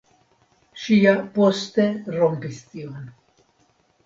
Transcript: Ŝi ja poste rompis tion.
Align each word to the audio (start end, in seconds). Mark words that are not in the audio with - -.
Ŝi 0.83 0.97
ja 1.01 1.11
poste 1.35 1.85
rompis 2.17 2.63
tion. 2.73 3.05